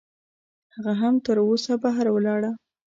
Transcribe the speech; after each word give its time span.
هغه 0.73 0.93
هم 1.01 1.13
تراوسه 1.25 1.73
بهر 1.83 2.05
ولاړه 2.11 2.39
ده. 2.43 2.51